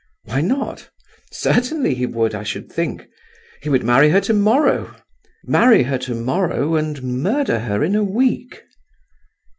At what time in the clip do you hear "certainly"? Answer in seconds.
1.31-1.93